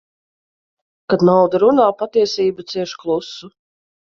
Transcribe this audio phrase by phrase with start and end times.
[1.13, 3.53] Kad nauda runā, patiesība cieš klusu.